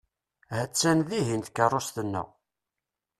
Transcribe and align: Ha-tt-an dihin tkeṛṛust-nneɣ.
Ha-tt-an 0.55 0.99
dihin 1.09 1.41
tkeṛṛust-nneɣ. 1.47 2.27